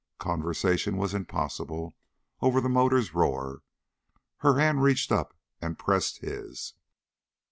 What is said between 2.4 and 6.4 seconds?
over the motor's roar. Her hand reached up and pressed